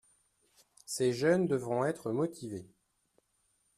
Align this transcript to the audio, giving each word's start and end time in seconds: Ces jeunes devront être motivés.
Ces 0.87 1.13
jeunes 1.13 1.45
devront 1.45 1.85
être 1.85 2.11
motivés. 2.11 2.65